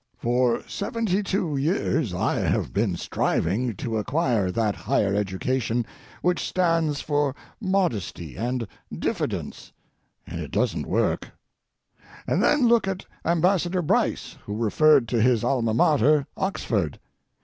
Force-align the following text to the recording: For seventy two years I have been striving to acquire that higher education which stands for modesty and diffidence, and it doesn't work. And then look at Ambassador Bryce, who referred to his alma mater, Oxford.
For 0.17 0.63
seventy 0.67 1.21
two 1.21 1.55
years 1.55 2.11
I 2.11 2.39
have 2.39 2.73
been 2.73 2.95
striving 2.95 3.75
to 3.75 3.99
acquire 3.99 4.49
that 4.49 4.73
higher 4.75 5.13
education 5.13 5.85
which 6.23 6.39
stands 6.41 7.01
for 7.01 7.35
modesty 7.61 8.35
and 8.35 8.67
diffidence, 8.91 9.71
and 10.25 10.39
it 10.41 10.49
doesn't 10.49 10.87
work. 10.87 11.29
And 12.25 12.41
then 12.41 12.67
look 12.67 12.87
at 12.87 13.05
Ambassador 13.23 13.83
Bryce, 13.83 14.37
who 14.45 14.55
referred 14.57 15.07
to 15.09 15.21
his 15.21 15.43
alma 15.43 15.75
mater, 15.75 16.25
Oxford. 16.35 16.99